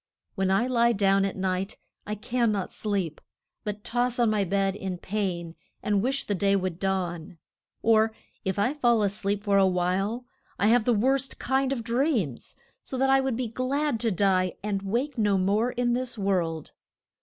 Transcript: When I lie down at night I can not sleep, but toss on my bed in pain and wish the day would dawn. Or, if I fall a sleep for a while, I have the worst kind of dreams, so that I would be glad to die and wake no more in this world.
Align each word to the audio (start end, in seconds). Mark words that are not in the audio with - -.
When 0.33 0.49
I 0.49 0.65
lie 0.65 0.93
down 0.93 1.25
at 1.25 1.35
night 1.35 1.77
I 2.07 2.15
can 2.15 2.51
not 2.51 2.73
sleep, 2.73 3.21
but 3.63 3.83
toss 3.83 4.17
on 4.17 4.31
my 4.31 4.43
bed 4.43 4.75
in 4.75 4.97
pain 4.97 5.53
and 5.83 6.01
wish 6.01 6.23
the 6.23 6.33
day 6.33 6.55
would 6.55 6.79
dawn. 6.79 7.37
Or, 7.83 8.11
if 8.43 8.57
I 8.57 8.73
fall 8.73 9.03
a 9.03 9.09
sleep 9.09 9.43
for 9.43 9.59
a 9.59 9.67
while, 9.67 10.25
I 10.57 10.69
have 10.69 10.85
the 10.85 10.91
worst 10.91 11.37
kind 11.37 11.71
of 11.71 11.83
dreams, 11.83 12.55
so 12.81 12.97
that 12.97 13.11
I 13.11 13.21
would 13.21 13.35
be 13.35 13.47
glad 13.47 13.99
to 13.99 14.09
die 14.09 14.55
and 14.63 14.81
wake 14.81 15.19
no 15.19 15.37
more 15.37 15.71
in 15.71 15.93
this 15.93 16.17
world. 16.17 16.71